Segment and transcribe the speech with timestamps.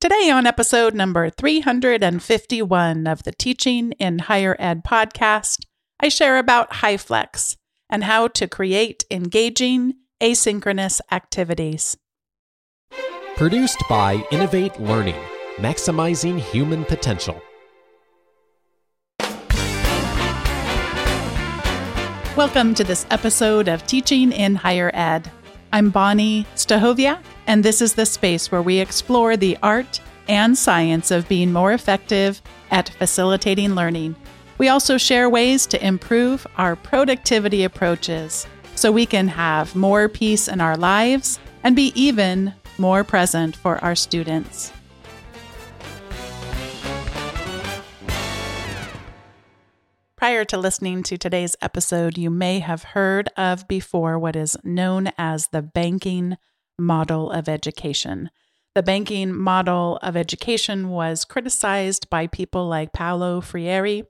[0.00, 5.66] Today, on episode number 351 of the Teaching in Higher Ed podcast,
[6.00, 7.56] I share about HyFlex
[7.90, 11.98] and how to create engaging asynchronous activities.
[13.36, 15.22] Produced by Innovate Learning,
[15.56, 17.38] maximizing human potential.
[22.38, 25.30] Welcome to this episode of Teaching in Higher Ed.
[25.74, 31.10] I'm Bonnie Stachowiak, and this is the space where we explore the art and science
[31.10, 32.40] of being more effective
[32.70, 34.14] at facilitating learning.
[34.58, 40.46] We also share ways to improve our productivity approaches so we can have more peace
[40.46, 44.72] in our lives and be even more present for our students.
[50.14, 55.10] Prior to listening to today's episode, you may have heard of before what is known
[55.18, 56.36] as the banking
[56.80, 58.30] model of education.
[58.74, 64.04] The banking model of education was criticized by people like Paulo Freire,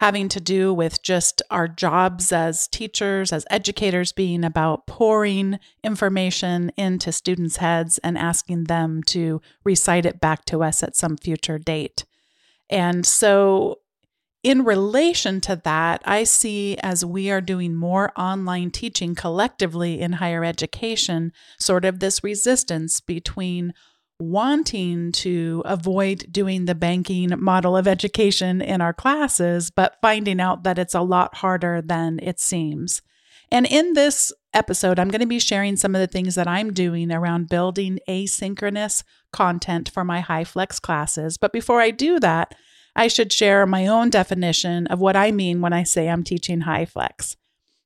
[0.00, 6.70] having to do with just our jobs as teachers, as educators, being about pouring information
[6.76, 11.58] into students' heads and asking them to recite it back to us at some future
[11.58, 12.04] date.
[12.68, 13.78] And so
[14.46, 20.12] in relation to that, I see as we are doing more online teaching collectively in
[20.12, 23.74] higher education, sort of this resistance between
[24.20, 30.62] wanting to avoid doing the banking model of education in our classes, but finding out
[30.62, 33.02] that it's a lot harder than it seems.
[33.50, 36.72] And in this episode, I'm going to be sharing some of the things that I'm
[36.72, 41.36] doing around building asynchronous content for my HyFlex classes.
[41.36, 42.54] But before I do that,
[42.96, 46.62] I should share my own definition of what I mean when I say I'm teaching
[46.62, 47.36] HyFlex.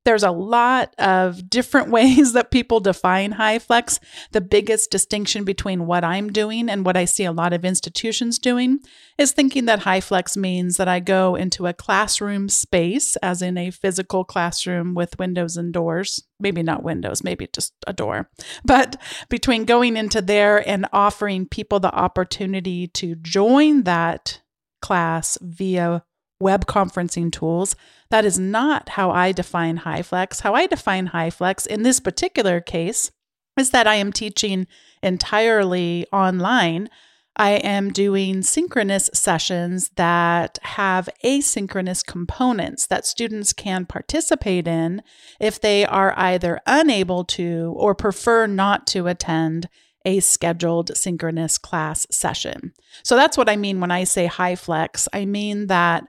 [0.04, 3.98] There's a lot of different ways that people define HyFlex.
[4.32, 8.38] The biggest distinction between what I'm doing and what I see a lot of institutions
[8.38, 8.78] doing
[9.18, 13.70] is thinking that HyFlex means that I go into a classroom space, as in a
[13.70, 16.24] physical classroom with windows and doors.
[16.38, 18.30] Maybe not windows, maybe just a door.
[18.64, 18.96] But
[19.28, 24.40] between going into there and offering people the opportunity to join that
[24.80, 26.04] class via
[26.40, 27.76] web conferencing tools.
[28.10, 30.40] That is not how I define HyFlex.
[30.40, 33.12] How I define HyFlex in this particular case
[33.58, 34.66] is that I am teaching
[35.02, 36.88] entirely online.
[37.36, 45.02] I am doing synchronous sessions that have asynchronous components that students can participate in
[45.38, 49.68] if they are either unable to or prefer not to attend
[50.04, 52.72] a scheduled synchronous class session.
[53.02, 55.08] So that's what I mean when I say HyFlex.
[55.12, 56.04] I mean that,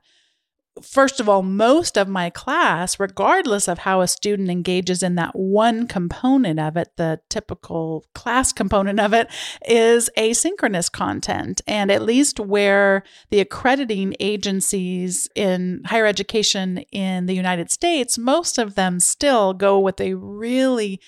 [0.81, 5.35] first of all, most of my class, regardless of how a student engages in that
[5.35, 9.27] one component of it, the typical class component of it,
[9.67, 11.61] is asynchronous content.
[11.67, 18.57] And at least where the accrediting agencies in higher education in the United States, most
[18.57, 21.01] of them still go with a really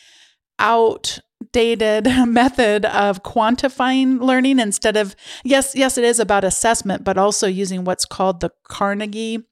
[0.59, 1.19] out
[1.51, 7.47] dated method of quantifying learning instead of yes yes it is about assessment but also
[7.47, 9.43] using what's called the Carnegie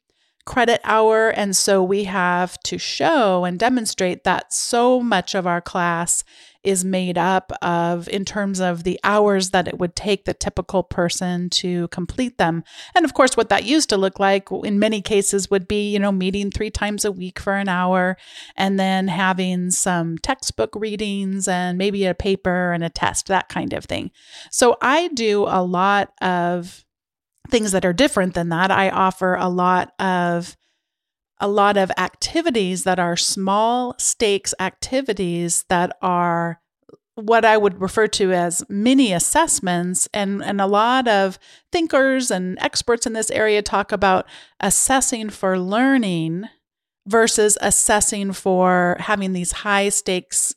[0.46, 1.29] credit hour.
[1.29, 6.24] And so we have to show and demonstrate that so much of our class
[6.64, 10.84] is made up of in terms of the hours that it would take the typical
[10.84, 12.64] person to complete them.
[12.96, 16.00] And of course, what that used to look like in many cases would be, you
[16.00, 18.18] know, meeting three times a week for an hour
[18.56, 23.74] and then having some textbook readings and maybe a paper and a test, that kind
[23.74, 24.12] of thing.
[24.52, 26.86] So I do a lot of
[27.50, 28.72] things that are different than that.
[28.72, 30.56] I offer a lot of
[31.41, 36.62] a lot of activities that are small stakes activities that are
[37.16, 40.07] what I would refer to as mini assessments.
[40.13, 41.38] And, and a lot of
[41.72, 44.28] thinkers and experts in this area talk about
[44.59, 46.46] assessing for learning
[47.07, 50.56] versus assessing for having these high stakes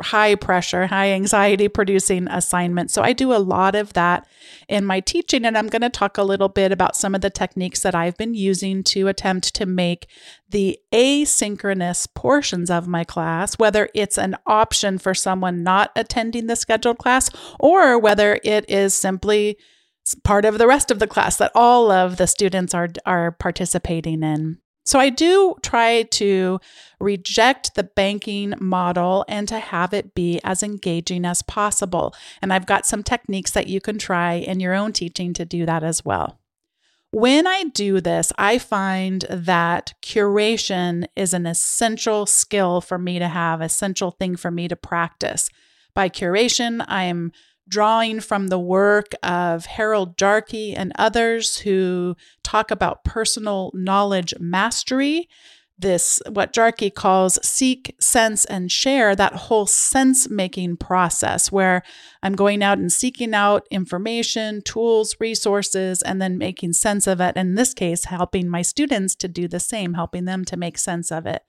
[0.00, 2.94] high pressure, high anxiety producing assignments.
[2.94, 4.26] So I do a lot of that
[4.68, 5.44] in my teaching.
[5.44, 8.16] And I'm going to talk a little bit about some of the techniques that I've
[8.16, 10.06] been using to attempt to make
[10.48, 16.56] the asynchronous portions of my class, whether it's an option for someone not attending the
[16.56, 17.30] scheduled class
[17.60, 19.58] or whether it is simply
[20.24, 24.22] part of the rest of the class that all of the students are are participating
[24.22, 24.58] in.
[24.84, 26.60] So I do try to
[26.98, 32.14] reject the banking model and to have it be as engaging as possible.
[32.40, 35.64] And I've got some techniques that you can try in your own teaching to do
[35.66, 36.38] that as well.
[37.12, 43.28] When I do this, I find that curation is an essential skill for me to
[43.28, 45.50] have, essential thing for me to practice.
[45.94, 47.32] By curation, I'm
[47.72, 52.14] drawing from the work of Harold Jarche and others who
[52.44, 55.26] talk about personal knowledge mastery
[55.78, 61.82] this what Jarche calls seek, sense, and share, that whole sense making process where
[62.22, 67.36] I'm going out and seeking out information, tools, resources, and then making sense of it.
[67.36, 71.10] In this case, helping my students to do the same, helping them to make sense
[71.10, 71.42] of it.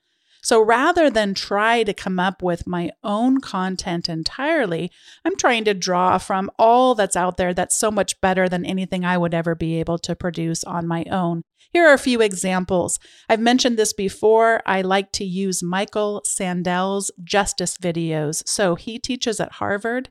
[0.43, 4.91] So rather than try to come up with my own content entirely,
[5.23, 9.05] I'm trying to draw from all that's out there that's so much better than anything
[9.05, 11.43] I would ever be able to produce on my own.
[11.71, 12.99] Here are a few examples.
[13.29, 14.61] I've mentioned this before.
[14.65, 18.47] I like to use Michael Sandel's justice videos.
[18.47, 20.09] So he teaches at Harvard.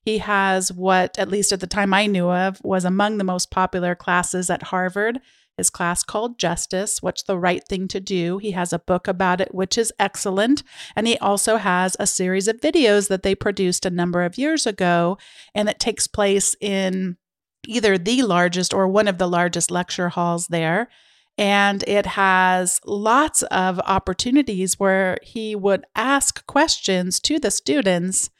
[0.00, 3.50] He has what, at least at the time I knew of, was among the most
[3.50, 5.20] popular classes at Harvard
[5.56, 8.38] his class called Justice What's the Right Thing to Do.
[8.38, 10.62] He has a book about it, which is excellent.
[10.96, 14.66] And he also has a series of videos that they produced a number of years
[14.66, 15.18] ago,
[15.54, 17.16] and it takes place in
[17.66, 20.88] either the largest or one of the largest lecture halls there.
[21.36, 28.30] And it has lots of opportunities where he would ask questions to the students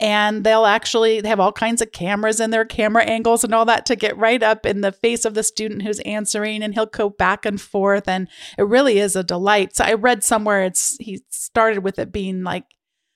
[0.00, 3.84] and they'll actually have all kinds of cameras in their camera angles and all that
[3.86, 7.10] to get right up in the face of the student who's answering and he'll go
[7.10, 9.74] back and forth and it really is a delight.
[9.74, 12.64] So i read somewhere it's he started with it being like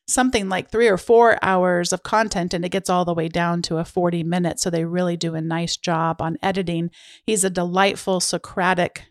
[0.08, 3.62] something like three or four hours of content and it gets all the way down
[3.62, 4.58] to a 40 minute.
[4.58, 6.90] So they really do a nice job on editing.
[7.24, 9.04] He's a delightful socratic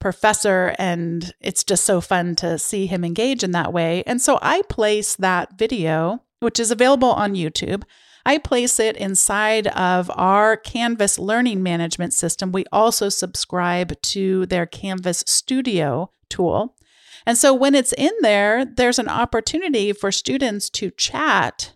[0.00, 4.04] professor and it's just so fun to see him engage in that way.
[4.06, 7.84] And so i place that video which is available on YouTube.
[8.24, 12.52] I place it inside of our Canvas learning management system.
[12.52, 16.76] We also subscribe to their Canvas Studio tool.
[17.26, 21.74] And so when it's in there, there's an opportunity for students to chat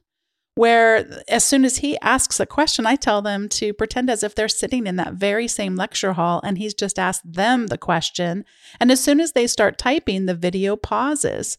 [0.56, 4.34] where as soon as he asks a question, I tell them to pretend as if
[4.34, 8.44] they're sitting in that very same lecture hall and he's just asked them the question.
[8.80, 11.58] And as soon as they start typing, the video pauses.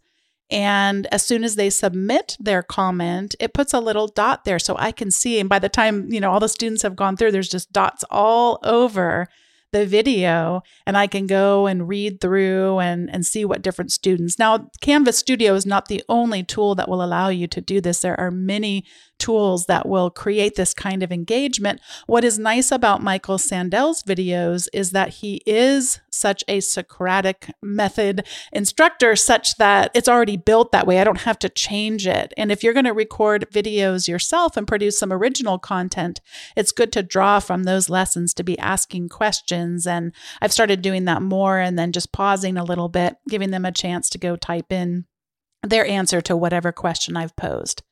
[0.50, 4.76] And as soon as they submit their comment, it puts a little dot there so
[4.78, 5.40] I can see.
[5.40, 8.06] And by the time, you know, all the students have gone through, there's just dots
[8.10, 9.28] all over
[9.74, 14.40] the video and I can go and read through and, and see what different students.
[14.40, 18.00] Now, Canvas Studio is not the only tool that will allow you to do this.
[18.00, 18.86] There are many
[19.20, 21.82] tools that will create this kind of engagement.
[22.06, 28.26] What is nice about Michael Sandel's videos is that he is such a Socratic method
[28.52, 31.00] instructor, such that it's already built that way.
[31.00, 32.34] I don't have to change it.
[32.38, 36.22] And if you're going to record videos yourself and produce some original content,
[36.56, 39.86] it's good to draw from those lessons to be asking questions.
[39.86, 43.66] And I've started doing that more and then just pausing a little bit, giving them
[43.66, 45.06] a chance to go type in
[45.64, 47.84] their answer to whatever question I've posed.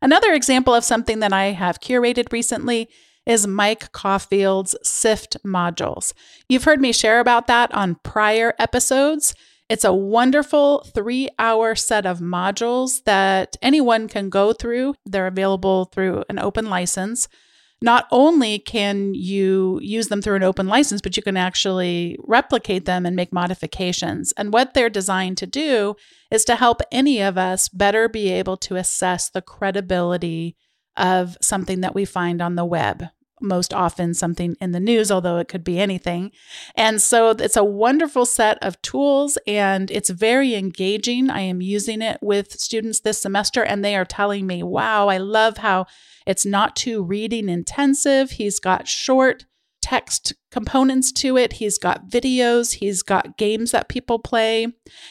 [0.00, 2.88] Another example of something that I have curated recently
[3.26, 6.12] is Mike Caulfield's SIFT modules.
[6.48, 9.34] You've heard me share about that on prior episodes.
[9.68, 14.94] It's a wonderful three hour set of modules that anyone can go through.
[15.04, 17.28] They're available through an open license
[17.80, 22.84] not only can you use them through an open license, but you can actually replicate
[22.86, 24.32] them and make modifications.
[24.36, 25.94] And what they're designed to do
[26.30, 30.56] is to help any of us better be able to assess the credibility
[30.96, 33.04] of something that we find on the web.
[33.40, 36.32] Most often, something in the news, although it could be anything.
[36.74, 41.30] And so it's a wonderful set of tools and it's very engaging.
[41.30, 45.18] I am using it with students this semester, and they are telling me, wow, I
[45.18, 45.86] love how
[46.28, 48.32] it's not too reading intensive.
[48.32, 49.46] He's got short
[49.80, 51.54] text components to it.
[51.54, 54.66] He's got videos, he's got games that people play.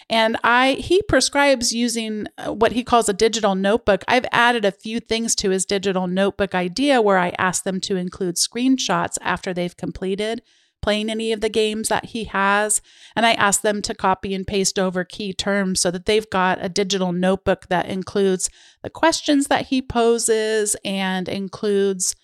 [0.10, 4.04] And I he prescribes using uh, what he calls a digital notebook.
[4.08, 7.96] I've added a few things to his digital notebook idea where I ask them to
[7.96, 10.44] include screenshots after they've completed
[10.88, 12.82] playing any of the games that he has.
[13.14, 16.64] And I ask them to copy and paste over key terms so that they've got
[16.64, 18.50] a digital notebook that includes
[18.84, 22.16] the questions that he poses and includes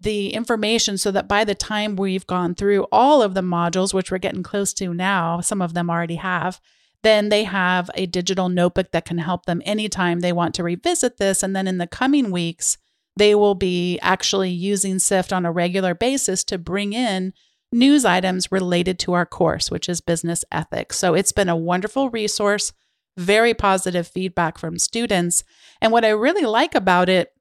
[0.00, 4.10] the information so that by the time we've gone through all of the modules, which
[4.10, 6.58] we're getting close to now, some of them already have,
[7.02, 11.18] then they have a digital notebook that can help them anytime they want to revisit
[11.18, 11.42] this.
[11.42, 12.78] And then in the coming weeks,
[13.14, 17.34] they will be actually using SIFT on a regular basis to bring in
[17.76, 20.96] news items related to our course, which is business ethics.
[20.96, 22.72] So it's been a wonderful resource,
[23.16, 25.44] very positive feedback from students.
[25.80, 27.32] And what I really like about it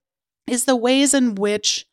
[0.47, 1.85] is the ways in which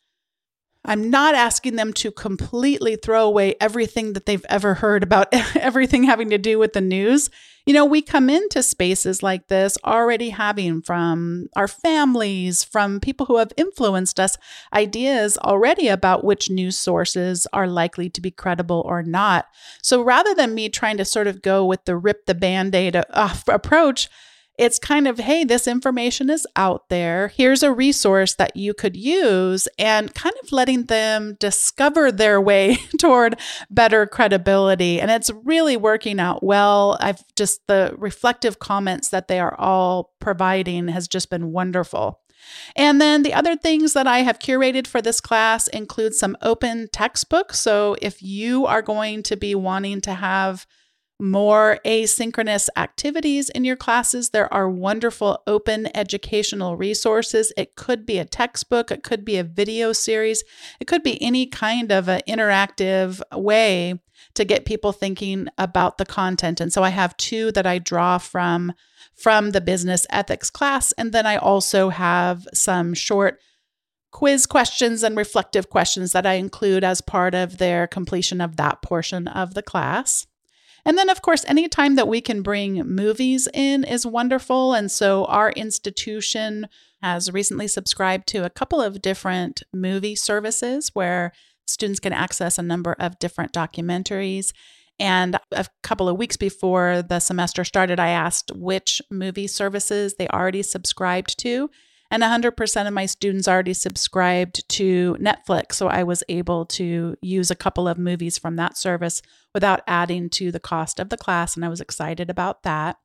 [0.85, 6.03] I'm not asking them to completely throw away everything that they've ever heard about everything
[6.03, 7.29] having to do with the news.
[7.65, 13.25] You know, we come into spaces like this already having from our families, from people
[13.27, 14.37] who have influenced us,
[14.73, 19.45] ideas already about which news sources are likely to be credible or not.
[19.81, 22.97] So rather than me trying to sort of go with the rip the band aid
[22.97, 24.09] off uh, approach,
[24.57, 27.29] it's kind of, hey, this information is out there.
[27.29, 32.77] Here's a resource that you could use, and kind of letting them discover their way
[32.99, 35.01] toward better credibility.
[35.01, 36.97] And it's really working out well.
[36.99, 42.19] I've just, the reflective comments that they are all providing has just been wonderful.
[42.75, 46.89] And then the other things that I have curated for this class include some open
[46.91, 47.59] textbooks.
[47.59, 50.67] So if you are going to be wanting to have
[51.19, 54.29] more asynchronous activities in your classes.
[54.29, 57.53] There are wonderful open educational resources.
[57.55, 60.43] It could be a textbook, it could be a video series,
[60.79, 63.99] it could be any kind of an interactive way
[64.35, 66.59] to get people thinking about the content.
[66.59, 68.73] And so I have two that I draw from
[69.15, 73.39] from the business ethics class and then I also have some short
[74.11, 78.81] quiz questions and reflective questions that I include as part of their completion of that
[78.81, 80.25] portion of the class.
[80.85, 84.73] And then, of course, anytime that we can bring movies in is wonderful.
[84.73, 86.67] And so our institution
[87.01, 91.31] has recently subscribed to a couple of different movie services where
[91.65, 94.51] students can access a number of different documentaries.
[94.99, 100.27] And a couple of weeks before the semester started, I asked which movie services they
[100.27, 101.69] already subscribed to.
[102.13, 105.73] And 100% of my students already subscribed to Netflix.
[105.73, 110.29] So I was able to use a couple of movies from that service without adding
[110.29, 111.55] to the cost of the class.
[111.55, 112.97] And I was excited about that.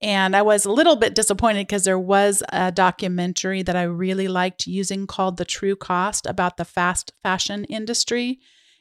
[0.00, 4.26] And I was a little bit disappointed because there was a documentary that I really
[4.26, 8.40] liked using called The True Cost about the fast fashion industry.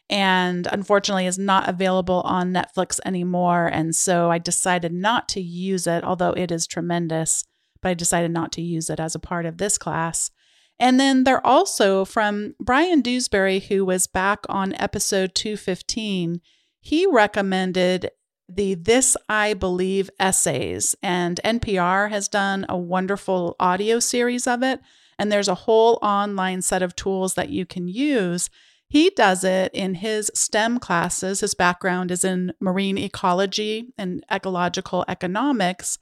[0.09, 3.67] And unfortunately, is not available on Netflix anymore.
[3.67, 7.45] And so I decided not to use it, although it is tremendous
[7.81, 10.31] but I decided not to use it as a part of this class.
[10.79, 16.41] And then they're also from Brian Dewsbury, who was back on episode 215.
[16.79, 18.09] He recommended
[18.49, 24.81] the This I Believe essays, and NPR has done a wonderful audio series of it.
[25.19, 28.49] And there's a whole online set of tools that you can use.
[28.87, 31.41] He does it in his STEM classes.
[31.41, 35.99] His background is in marine ecology and ecological economics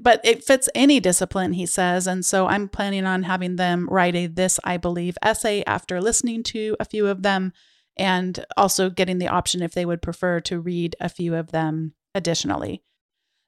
[0.00, 2.06] but it fits any discipline, he says.
[2.06, 6.42] And so I'm planning on having them write a This I Believe essay after listening
[6.44, 7.52] to a few of them
[7.96, 11.94] and also getting the option if they would prefer to read a few of them
[12.14, 12.82] additionally.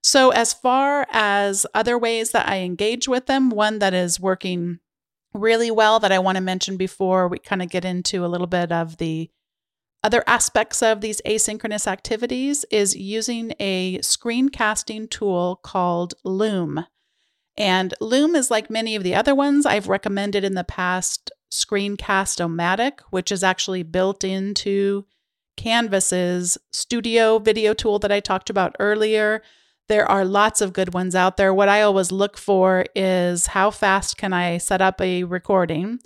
[0.02, 4.78] So, as far as other ways that I engage with them, one that is working
[5.34, 8.46] really well that I want to mention before we kind of get into a little
[8.46, 9.30] bit of the
[10.02, 16.84] other aspects of these asynchronous activities is using a screencasting tool called Loom.
[17.56, 23.00] And Loom is like many of the other ones I've recommended in the past, Screencast-O-Matic,
[23.10, 25.04] which is actually built into
[25.56, 29.42] Canvas's studio video tool that I talked about earlier.
[29.88, 31.52] There are lots of good ones out there.
[31.52, 35.98] What I always look for is how fast can I set up a recording?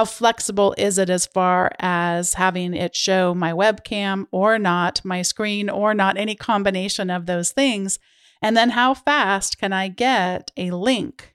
[0.00, 5.20] How flexible is it as far as having it show my webcam or not, my
[5.20, 7.98] screen or not, any combination of those things?
[8.40, 11.34] And then how fast can I get a link,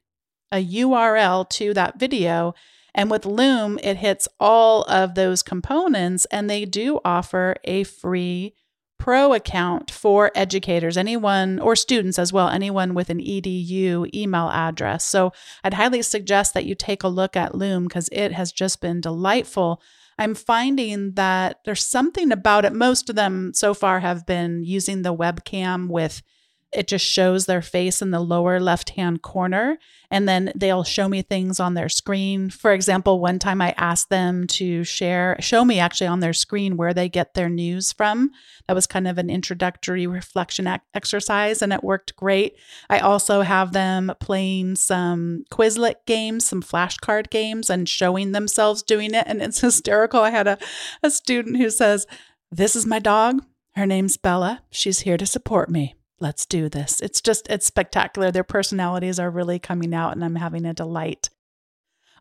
[0.51, 2.55] a URL to that video?
[2.95, 8.55] And with Loom, it hits all of those components, and they do offer a free
[8.97, 15.03] Pro account for educators, anyone or students as well, anyone with an EDU email address.
[15.03, 15.31] So
[15.63, 19.01] I'd highly suggest that you take a look at Loom because it has just been
[19.01, 19.81] delightful.
[20.17, 22.73] I'm finding that there's something about it.
[22.73, 26.21] Most of them so far have been using the webcam with
[26.75, 29.77] it just shows their face in the lower left hand corner
[30.11, 32.49] and then they'll show me things on their screen.
[32.49, 36.77] For example one time i asked them to share show me actually on their screen
[36.77, 38.31] where they get their news from.
[38.67, 42.55] That was kind of an introductory reflection exercise and it worked great.
[42.89, 49.13] I also have them playing some quizlet games some flashcard games and showing themselves doing
[49.13, 50.21] it and it's hysterical.
[50.21, 50.57] I had a,
[51.01, 52.05] a student who says
[52.51, 53.43] this is my dog.
[53.75, 54.63] Her name's bella.
[54.71, 57.01] She's here to support me let's do this.
[57.01, 58.31] It's just, it's spectacular.
[58.31, 61.29] Their personalities are really coming out, and I'm having a delight.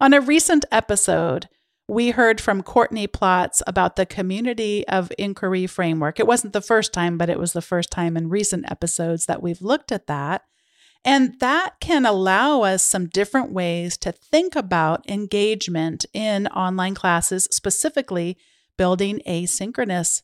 [0.00, 1.48] On a recent episode,
[1.86, 6.18] we heard from Courtney Plotts about the Community of Inquiry framework.
[6.18, 9.42] It wasn't the first time, but it was the first time in recent episodes that
[9.42, 10.42] we've looked at that.
[11.04, 17.46] And that can allow us some different ways to think about engagement in online classes,
[17.50, 18.38] specifically
[18.78, 20.22] building asynchronous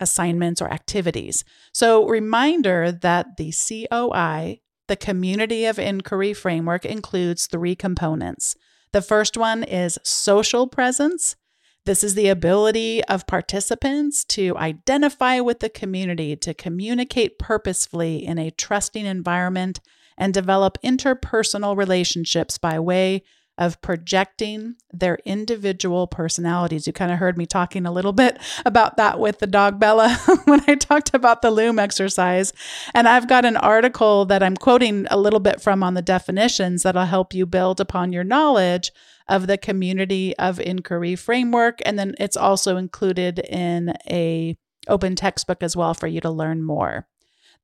[0.00, 1.44] assignments or activities.
[1.72, 8.54] So, reminder that the COI, the Community of Inquiry Framework, includes three components.
[8.92, 11.36] The first one is social presence.
[11.84, 18.38] This is the ability of participants to identify with the community, to communicate purposefully in
[18.38, 19.80] a trusting environment,
[20.18, 23.22] and develop interpersonal relationships by way
[23.58, 26.86] of projecting their individual personalities.
[26.86, 30.16] You kind of heard me talking a little bit about that with the dog Bella
[30.44, 32.52] when I talked about the loom exercise.
[32.94, 36.84] And I've got an article that I'm quoting a little bit from on the definitions
[36.84, 38.92] that'll help you build upon your knowledge
[39.26, 44.56] of the community of inquiry framework and then it's also included in a
[44.88, 47.06] open textbook as well for you to learn more.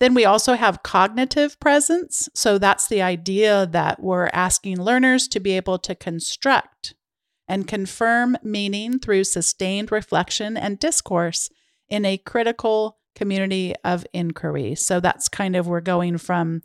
[0.01, 2.29] Then we also have cognitive presence.
[2.35, 6.95] So that's the idea that we're asking learners to be able to construct
[7.47, 11.51] and confirm meaning through sustained reflection and discourse
[11.89, 14.75] in a critical community of inquiry.
[14.75, 16.63] So that's kind of we're going from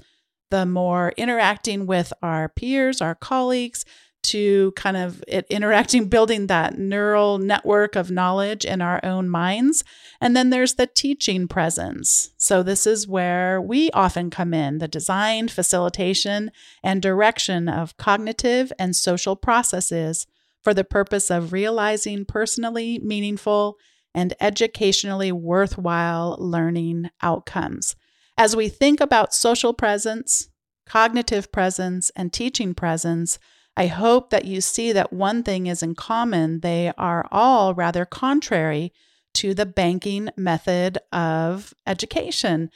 [0.50, 3.86] the more interacting with our peers, our colleagues,
[4.24, 9.84] to kind of it interacting, building that neural network of knowledge in our own minds.
[10.22, 12.32] And then there's the teaching presence.
[12.38, 16.52] So, this is where we often come in the design, facilitation,
[16.84, 20.28] and direction of cognitive and social processes
[20.62, 23.78] for the purpose of realizing personally meaningful
[24.14, 27.96] and educationally worthwhile learning outcomes.
[28.38, 30.50] As we think about social presence,
[30.86, 33.38] cognitive presence, and teaching presence,
[33.80, 36.60] I hope that you see that one thing is in common.
[36.60, 38.92] They are all rather contrary
[39.36, 42.72] to the banking method of education.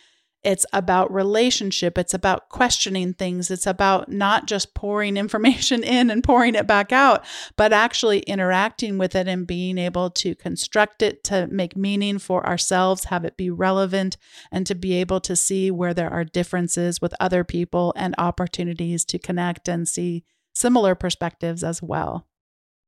[0.45, 1.97] It's about relationship.
[1.97, 3.51] It's about questioning things.
[3.51, 7.25] It's about not just pouring information in and pouring it back out,
[7.57, 12.47] but actually interacting with it and being able to construct it to make meaning for
[12.47, 14.15] ourselves, have it be relevant,
[14.53, 19.03] and to be able to see where there are differences with other people and opportunities
[19.03, 22.27] to connect and see similar perspectives as well.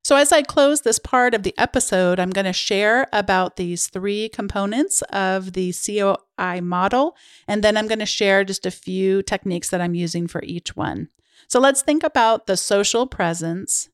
[0.06, 3.88] So, as I close this part of the episode, I'm going to share about these
[3.88, 7.16] three components of the COI model,
[7.48, 10.76] and then I'm going to share just a few techniques that I'm using for each
[10.76, 11.08] one.
[11.48, 13.88] So, let's think about the social presence.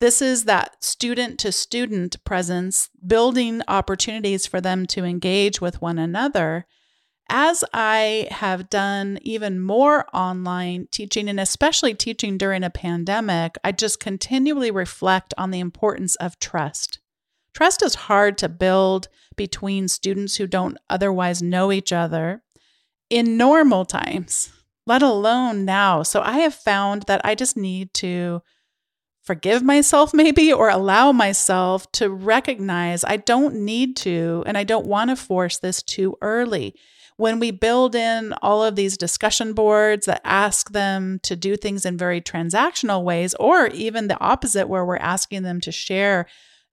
[0.00, 5.98] This is that student to student presence, building opportunities for them to engage with one
[5.98, 6.66] another
[7.28, 13.72] as I have done even more online teaching, and especially teaching during a pandemic, I
[13.72, 17.00] just continually reflect on the importance of trust.
[17.52, 22.42] Trust is hard to build between students who don't otherwise know each other
[23.10, 24.50] in normal times,
[24.86, 26.02] let alone now.
[26.02, 28.42] So I have found that I just need to
[29.22, 34.86] forgive myself, maybe, or allow myself to recognize I don't need to and I don't
[34.86, 36.74] want to force this too early
[37.18, 41.84] when we build in all of these discussion boards that ask them to do things
[41.84, 46.26] in very transactional ways, or even the opposite, where we're asking them to share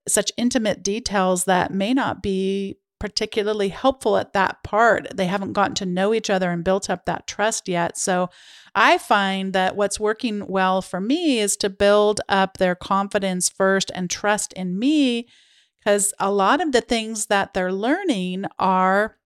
[0.06, 5.16] such intimate details that may not be particularly helpful at that part.
[5.16, 7.98] They haven't gotten to know each other and built up that trust yet.
[7.98, 8.30] So
[8.72, 13.90] I find that what's working well for me is to build up their confidence first
[13.96, 15.26] and trust in me
[15.78, 19.16] because a lot of the things that they're learning are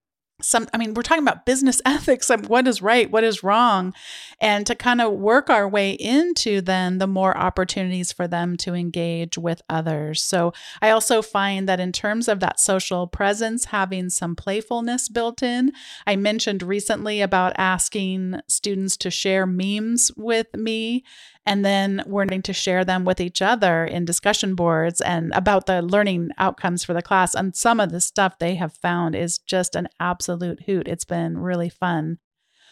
[0.42, 3.92] some i mean we're talking about business ethics and what is right what is wrong
[4.40, 8.74] and to kind of work our way into then the more opportunities for them to
[8.74, 10.22] engage with others.
[10.22, 15.42] So i also find that in terms of that social presence having some playfulness built
[15.42, 15.72] in
[16.06, 21.04] i mentioned recently about asking students to share memes with me
[21.50, 25.82] and then we're to share them with each other in discussion boards and about the
[25.82, 27.34] learning outcomes for the class.
[27.34, 30.86] And some of the stuff they have found is just an absolute hoot.
[30.86, 32.18] It's been really fun.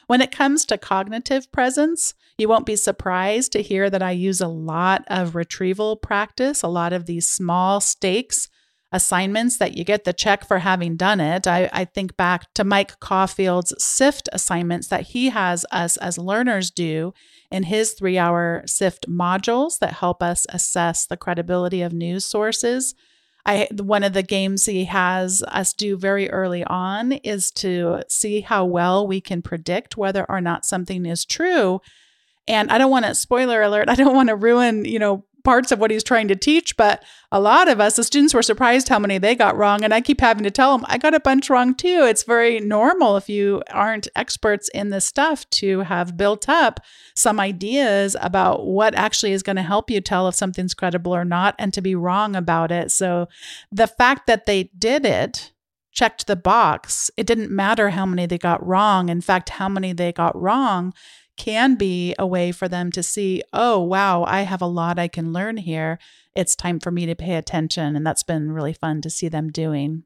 [0.07, 4.41] When it comes to cognitive presence, you won't be surprised to hear that I use
[4.41, 8.49] a lot of retrieval practice, a lot of these small stakes
[8.91, 11.47] assignments that you get the check for having done it.
[11.47, 16.71] I, I, think back to Mike Caulfield's SIFT assignments that he has us as learners
[16.71, 17.13] do
[17.51, 22.95] in his three hour SIFT modules that help us assess the credibility of news sources.
[23.45, 28.41] I, one of the games he has us do very early on is to see
[28.41, 31.81] how well we can predict whether or not something is true
[32.49, 35.73] and I don't want to spoiler alert, I don't want to ruin, you know, parts
[35.73, 36.77] of what he's trying to teach.
[36.77, 39.85] But a lot of us, the students were surprised how many they got wrong.
[39.85, 42.05] And I keep having to tell them, I got a bunch wrong too.
[42.09, 46.81] It's very normal if you aren't experts in this stuff to have built up
[47.15, 51.25] some ideas about what actually is going to help you tell if something's credible or
[51.25, 52.91] not and to be wrong about it.
[52.91, 53.29] So
[53.71, 55.53] the fact that they did it,
[55.93, 59.09] checked the box, it didn't matter how many they got wrong.
[59.09, 60.93] In fact, how many they got wrong
[61.39, 65.09] can be a way for them to see, oh, wow, I have a lot I
[65.09, 65.99] can learn here.
[66.35, 67.97] It's time for me to pay attention.
[67.97, 70.03] And that's been really fun to see them doing.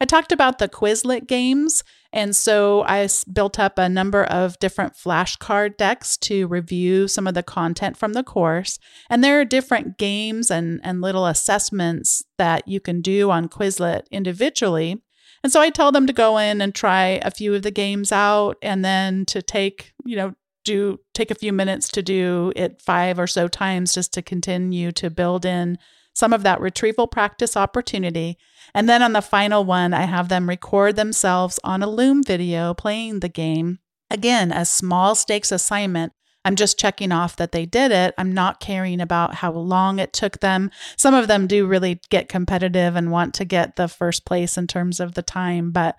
[0.00, 1.84] I talked about the Quizlet games.
[2.12, 7.34] And so I built up a number of different flashcard decks to review some of
[7.34, 8.78] the content from the course.
[9.10, 14.02] And there are different games and, and little assessments that you can do on Quizlet
[14.10, 15.02] individually.
[15.42, 18.12] And so I tell them to go in and try a few of the games
[18.12, 20.34] out and then to take, you know,
[20.64, 24.92] do take a few minutes to do it five or so times just to continue
[24.92, 25.78] to build in
[26.14, 28.38] some of that retrieval practice opportunity.
[28.74, 32.72] And then on the final one, I have them record themselves on a Loom video
[32.72, 33.80] playing the game.
[34.10, 36.12] Again, a small stakes assignment.
[36.44, 38.14] I'm just checking off that they did it.
[38.18, 40.70] I'm not caring about how long it took them.
[40.96, 44.66] Some of them do really get competitive and want to get the first place in
[44.66, 45.96] terms of the time, but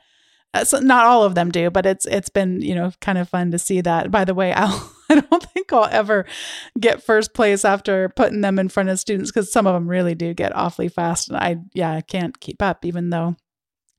[0.55, 3.27] Uh, so not all of them do, but it's it's been you know kind of
[3.27, 4.09] fun to see that.
[4.09, 6.25] By the way, I'll I don't think I'll ever
[6.79, 10.15] get first place after putting them in front of students because some of them really
[10.15, 13.35] do get awfully fast, and I yeah I can't keep up even though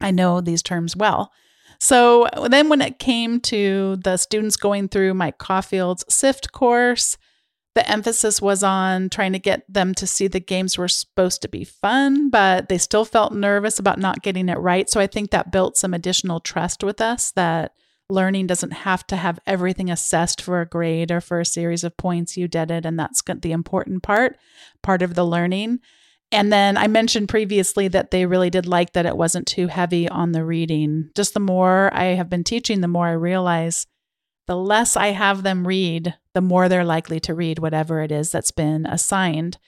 [0.01, 1.31] I know these terms well.
[1.79, 7.19] So then when it came to the students going through Mike Caulfield's SIFT course,
[7.77, 11.49] the emphasis was on trying to get them to see the games were supposed to
[11.49, 14.89] be fun, but they still felt nervous about not getting it right.
[14.89, 17.75] So I think that built some additional trust with us that
[18.09, 21.99] learning doesn't have to have everything assessed for a grade or for a series of
[21.99, 22.39] points.
[22.39, 24.39] You did it, and that's the important part,
[24.83, 25.81] part of the learning.
[26.33, 30.09] And then I mentioned previously that they really did like that it wasn't too heavy
[30.09, 31.11] on the reading.
[31.15, 33.87] Just the more I have been teaching, the more I realize
[34.47, 38.31] the less I have them read, the more they're likely to read whatever it is
[38.31, 39.59] that's been assigned.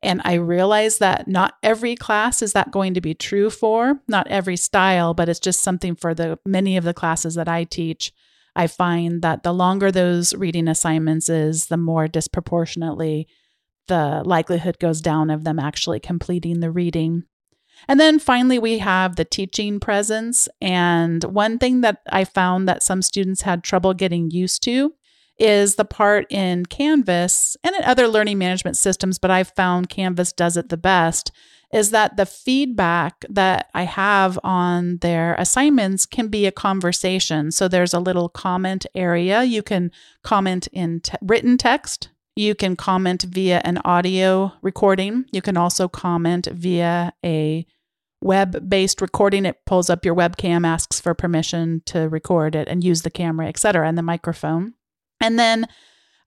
[0.00, 4.28] And I realize that not every class is that going to be true for, not
[4.28, 8.12] every style, but it's just something for the many of the classes that I teach.
[8.54, 13.26] I find that the longer those reading assignments is, the more disproportionately
[13.88, 17.24] the likelihood goes down of them actually completing the reading.
[17.86, 20.48] And then finally, we have the teaching presence.
[20.60, 24.94] And one thing that I found that some students had trouble getting used to
[25.38, 30.32] is the part in Canvas and in other learning management systems, but I've found Canvas
[30.32, 31.30] does it the best.
[31.72, 37.50] Is that the feedback that I have on their assignments can be a conversation.
[37.52, 39.44] So there's a little comment area.
[39.44, 42.08] You can comment in te- written text,
[42.38, 45.24] you can comment via an audio recording.
[45.32, 47.66] You can also comment via a
[48.20, 49.44] web based recording.
[49.44, 53.48] It pulls up your webcam, asks for permission to record it and use the camera,
[53.48, 54.74] etc., and the microphone.
[55.20, 55.66] And then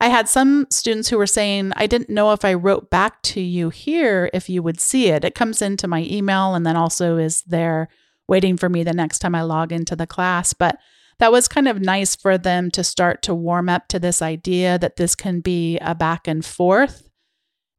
[0.01, 3.39] I had some students who were saying, I didn't know if I wrote back to
[3.39, 5.23] you here if you would see it.
[5.23, 7.87] It comes into my email and then also is there
[8.27, 10.51] waiting for me the next time I log into the class.
[10.53, 10.77] But
[11.21, 14.79] that was kind of nice for them to start to warm up to this idea
[14.79, 17.07] that this can be a back and forth.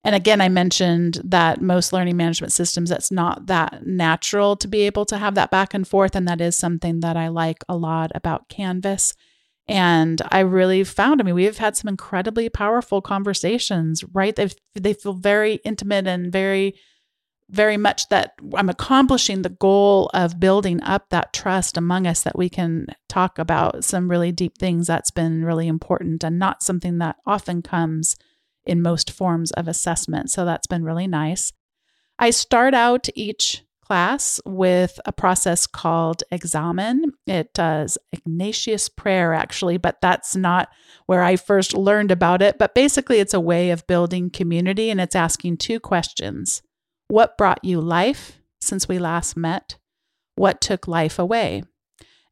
[0.05, 4.83] And again, I mentioned that most learning management systems, that's not that natural to be
[4.83, 6.15] able to have that back and forth.
[6.15, 9.13] And that is something that I like a lot about Canvas.
[9.67, 14.37] And I really found, I mean, we have had some incredibly powerful conversations, right?
[14.37, 16.77] They they feel very intimate and very
[17.53, 22.37] very much that I'm accomplishing the goal of building up that trust among us that
[22.37, 24.87] we can talk about some really deep things.
[24.87, 28.17] That's been really important and not something that often comes
[28.65, 30.31] in most forms of assessment.
[30.31, 31.53] So that's been really nice.
[32.19, 37.13] I start out each class with a process called examen.
[37.27, 40.71] It does Ignatian prayer, actually, but that's not
[41.05, 42.57] where I first learned about it.
[42.59, 46.63] But basically, it's a way of building community and it's asking two questions
[47.13, 49.77] what brought you life since we last met?
[50.35, 51.63] What took life away?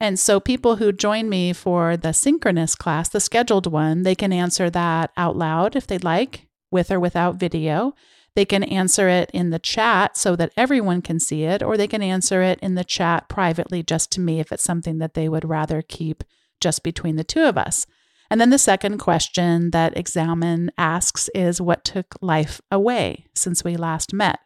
[0.00, 4.32] And so, people who join me for the synchronous class, the scheduled one, they can
[4.32, 7.92] answer that out loud if they'd like, with or without video.
[8.34, 11.86] They can answer it in the chat so that everyone can see it, or they
[11.86, 15.28] can answer it in the chat privately just to me if it's something that they
[15.28, 16.24] would rather keep
[16.58, 17.86] just between the two of us.
[18.30, 23.76] And then the second question that Examen asks is What took life away since we
[23.76, 24.38] last met?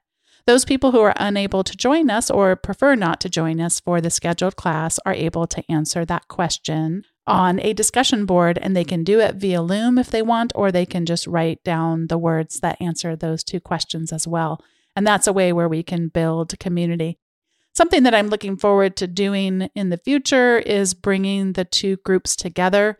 [0.47, 4.03] Those people who are unable to join us or prefer not to join us for
[4.03, 8.85] the scheduled class are able to answer that question on a discussion board and they
[8.85, 12.19] can do it via Loom if they want, or they can just write down the
[12.19, 14.63] words that answer those two questions as well.
[14.95, 17.19] And that's a way where we can build community.
[17.75, 22.37] Something that I'm looking forward to doing in the future is bringing the two groups
[22.37, 22.99] together.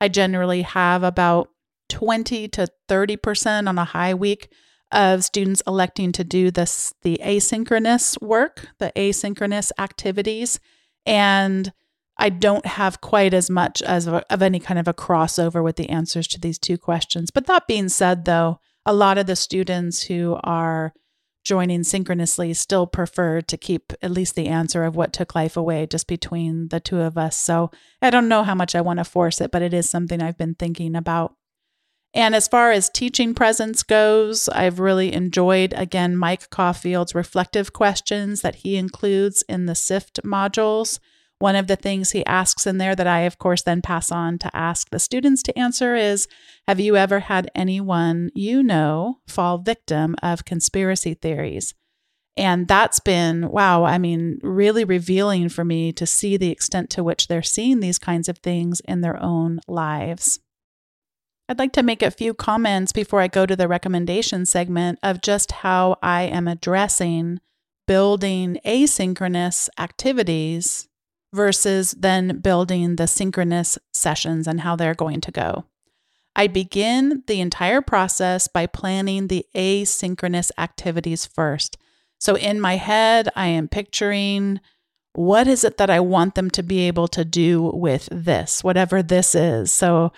[0.00, 1.48] I generally have about
[1.90, 4.50] 20 to 30% on a high week
[4.92, 10.60] of students electing to do this the asynchronous work, the asynchronous activities
[11.04, 11.72] and
[12.18, 15.76] I don't have quite as much as of, of any kind of a crossover with
[15.76, 17.30] the answers to these two questions.
[17.30, 20.94] But that being said though, a lot of the students who are
[21.44, 25.86] joining synchronously still prefer to keep at least the answer of what took life away
[25.86, 27.36] just between the two of us.
[27.36, 27.70] So
[28.02, 30.38] I don't know how much I want to force it, but it is something I've
[30.38, 31.36] been thinking about.
[32.16, 38.40] And as far as teaching presence goes, I've really enjoyed, again, Mike Caulfield's reflective questions
[38.40, 40.98] that he includes in the SIFT modules.
[41.40, 44.38] One of the things he asks in there that I, of course, then pass on
[44.38, 46.26] to ask the students to answer is
[46.66, 51.74] Have you ever had anyone you know fall victim of conspiracy theories?
[52.34, 57.04] And that's been, wow, I mean, really revealing for me to see the extent to
[57.04, 60.40] which they're seeing these kinds of things in their own lives.
[61.48, 65.22] I'd like to make a few comments before I go to the recommendation segment of
[65.22, 67.40] just how I am addressing
[67.86, 70.88] building asynchronous activities
[71.32, 75.64] versus then building the synchronous sessions and how they're going to go.
[76.34, 81.78] I begin the entire process by planning the asynchronous activities first.
[82.18, 84.60] So in my head, I am picturing
[85.12, 89.02] what is it that I want them to be able to do with this, whatever
[89.02, 89.72] this is.
[89.72, 90.12] So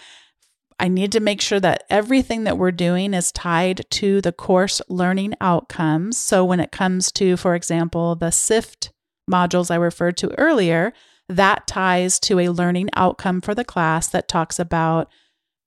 [0.81, 4.81] I need to make sure that everything that we're doing is tied to the course
[4.89, 6.17] learning outcomes.
[6.17, 8.93] So when it comes to, for example, the SIFT
[9.29, 10.93] modules I referred to earlier,
[11.29, 15.09] that ties to a learning outcome for the class that talks about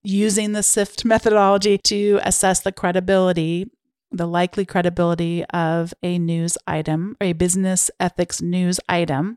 [0.02, 3.70] using the SIFT methodology to assess the credibility,
[4.12, 9.36] the likely credibility of a news item, a business ethics news item.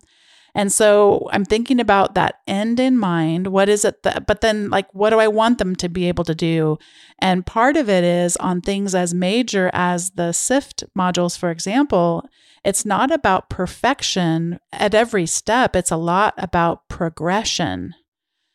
[0.54, 3.48] And so I'm thinking about that end in mind.
[3.48, 6.24] What is it that, but then like, what do I want them to be able
[6.24, 6.78] to do?
[7.18, 12.24] And part of it is on things as major as the SIFT modules, for example,
[12.64, 17.94] it's not about perfection at every step, it's a lot about progression.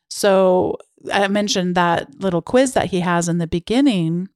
[0.10, 0.78] So
[1.14, 4.30] I mentioned that little quiz that he has in the beginning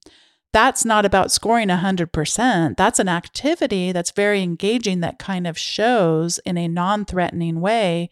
[0.54, 2.76] that's not about scoring 100%.
[2.76, 8.08] That's an activity that's very engaging that kind of shows in a non threatening way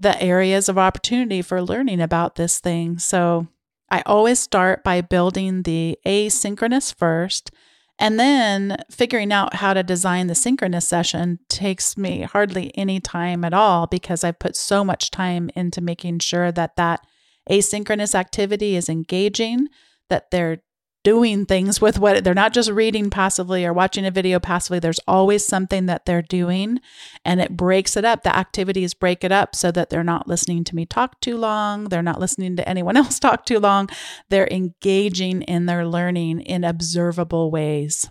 [0.00, 2.98] the areas of opportunity for learning about this thing.
[2.98, 3.46] So
[3.88, 7.52] I always start by building the asynchronous first.
[8.00, 13.44] And then figuring out how to design the synchronous session takes me hardly any time
[13.44, 17.06] at all because I've put so much time into making sure that that
[17.48, 19.68] asynchronous activity is engaging,
[20.08, 20.62] that they're
[21.02, 24.78] doing things with what they're not just reading passively or watching a video passively.
[24.78, 26.80] There's always something that they're doing
[27.24, 28.22] and it breaks it up.
[28.22, 31.84] The activities break it up so that they're not listening to me talk too long.
[31.84, 33.88] They're not listening to anyone else talk too long.
[34.28, 38.10] They're engaging in their learning in observable ways.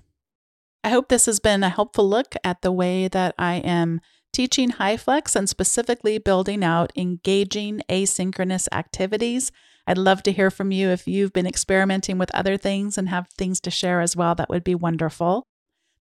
[0.84, 4.72] I hope this has been a helpful look at the way that I am teaching
[4.72, 9.52] HyFlex and specifically building out engaging asynchronous activities.
[9.88, 13.28] I'd love to hear from you if you've been experimenting with other things and have
[13.38, 14.36] things to share as well.
[14.36, 15.46] That would be wonderful.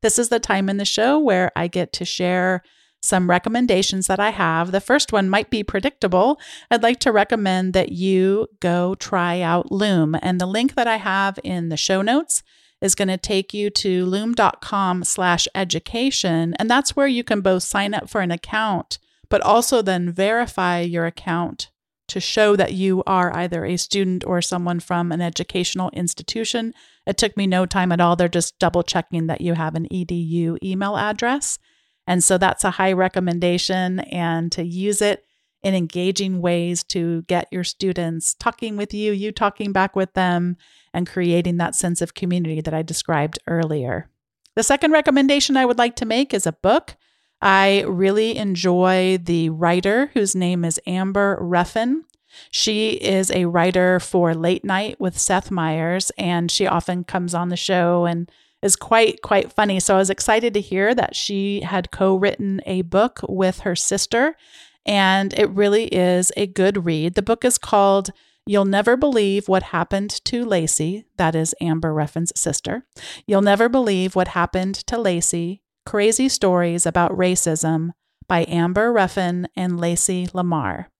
[0.02, 2.62] This is the time in the show where I get to share
[3.00, 4.72] some recommendations that I have.
[4.72, 6.38] The first one might be predictable.
[6.70, 10.16] I'd like to recommend that you go try out Loom.
[10.20, 12.42] And the link that I have in the show notes
[12.80, 16.54] is going to take you to loom.com slash education.
[16.58, 20.80] And that's where you can both sign up for an account, but also then verify
[20.80, 21.70] your account
[22.08, 26.74] to show that you are either a student or someone from an educational institution.
[27.06, 28.16] It took me no time at all.
[28.16, 31.58] They're just double checking that you have an EDU email address.
[32.06, 35.24] And so that's a high recommendation and to use it
[35.62, 40.56] in engaging ways to get your students talking with you, you talking back with them,
[40.94, 44.08] and creating that sense of community that I described earlier.
[44.54, 46.96] The second recommendation I would like to make is a book.
[47.40, 52.04] I really enjoy the writer whose name is Amber Ruffin.
[52.50, 57.48] She is a writer for Late Night with Seth Meyers, and she often comes on
[57.48, 59.78] the show and is quite quite funny.
[59.80, 64.36] So I was excited to hear that she had co-written a book with her sister,
[64.84, 67.14] and it really is a good read.
[67.14, 68.10] The book is called
[68.46, 72.84] You'll Never Believe What Happened to Lacey, that is Amber Ruffin's sister.
[73.26, 77.92] You'll Never Believe What Happened to Lacey, Crazy Stories About Racism
[78.28, 80.90] by Amber Ruffin and Lacey Lamar.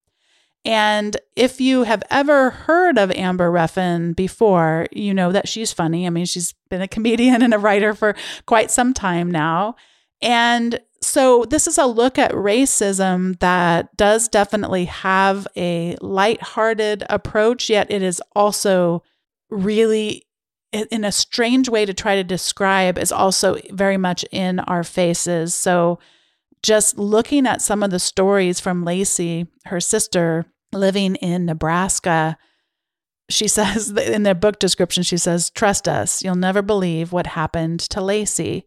[0.65, 6.07] And if you have ever heard of Amber Ruffin before, you know that she's funny.
[6.07, 8.15] I mean, she's been a comedian and a writer for
[8.47, 9.75] quite some time now.
[10.23, 17.69] And so this is a look at racism that does definitely have a light-hearted approach,
[17.69, 19.03] yet it is also
[19.51, 20.23] really
[20.71, 25.55] in a strange way to try to describe is also very much in our faces.
[25.55, 25.99] So
[26.61, 32.37] just looking at some of the stories from Lacey, her sister living in Nebraska,
[33.29, 37.79] she says in the book description, she says, Trust us, you'll never believe what happened
[37.81, 38.65] to Lacey.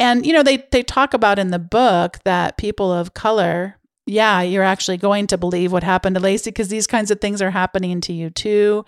[0.00, 4.42] And, you know, they, they talk about in the book that people of color, yeah,
[4.42, 7.50] you're actually going to believe what happened to Lacey because these kinds of things are
[7.50, 8.84] happening to you too.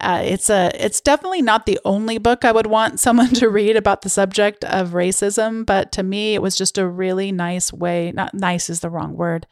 [0.00, 3.76] Uh, it's a it's definitely not the only book I would want someone to read
[3.76, 8.12] about the subject of racism, but to me it was just a really nice way,
[8.12, 9.46] not nice is the wrong word.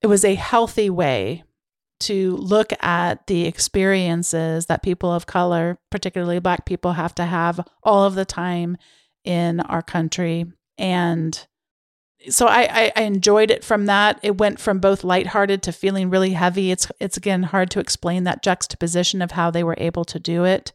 [0.00, 1.44] It was a healthy way
[2.00, 7.66] to look at the experiences that people of color, particularly black people have to have
[7.82, 8.76] all of the time
[9.24, 10.46] in our country
[10.78, 11.47] and
[12.30, 14.18] so I, I, enjoyed it from that.
[14.22, 16.70] It went from both lighthearted to feeling really heavy.
[16.70, 20.44] It's it's again hard to explain that juxtaposition of how they were able to do
[20.44, 20.72] it.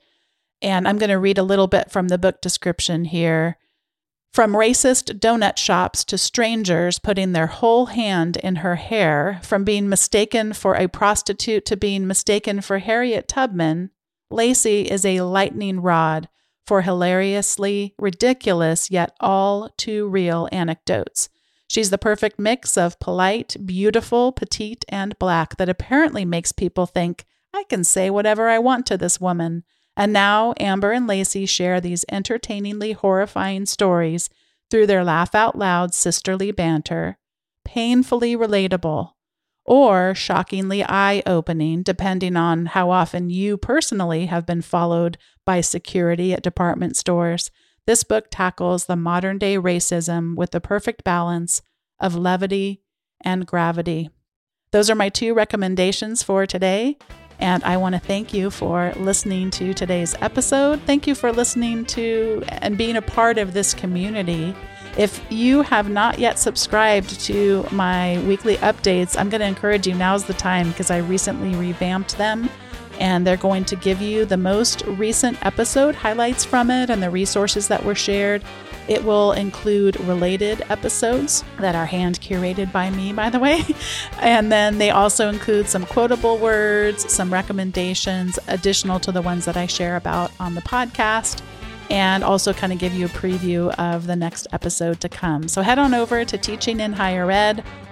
[0.61, 3.57] And I'm going to read a little bit from the book description here.
[4.31, 9.87] From racist donut shops to strangers putting their whole hand in her hair, from being
[9.87, 13.91] mistaken for a prostitute to being mistaken for Harriet Tubman,
[14.31, 16.29] Lacey is a lightning rod
[16.65, 21.29] for hilariously ridiculous yet all too real anecdotes.
[21.73, 27.25] She's the perfect mix of polite, beautiful, petite, and black that apparently makes people think,
[27.51, 29.63] I can say whatever I want to this woman.
[29.97, 34.29] And now Amber and Lacey share these entertainingly horrifying stories
[34.69, 37.17] through their laugh out loud sisterly banter,
[37.65, 39.13] painfully relatable,
[39.65, 46.33] or shockingly eye opening, depending on how often you personally have been followed by security
[46.33, 47.49] at department stores
[47.85, 51.61] this book tackles the modern day racism with the perfect balance
[51.99, 52.81] of levity
[53.21, 54.09] and gravity.
[54.71, 56.97] Those are my two recommendations for today.
[57.39, 60.81] And I want to thank you for listening to today's episode.
[60.81, 64.55] Thank you for listening to and being a part of this community.
[64.97, 69.95] If you have not yet subscribed to my weekly updates, I'm going to encourage you
[69.95, 72.49] now's the time because I recently revamped them
[72.99, 77.09] and they're going to give you the most recent episode highlights from it and the
[77.09, 78.43] resources that were shared.
[78.87, 83.63] It will include related episodes that are hand curated by me, by the way.
[84.19, 89.55] and then they also include some quotable words, some recommendations, additional to the ones that
[89.55, 91.41] I share about on the podcast
[91.89, 95.47] and also kind of give you a preview of the next episode to come.
[95.47, 96.37] So head on over to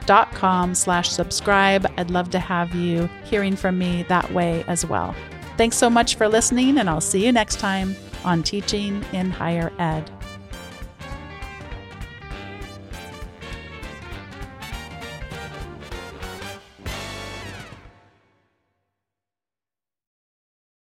[0.02, 1.92] teachinginhighered.com slash subscribe.
[1.98, 5.16] I'd love to have you hearing from me that way as well.
[5.58, 9.72] Thanks so much for listening, and I'll see you next time on Teaching in Higher
[9.80, 10.10] Ed.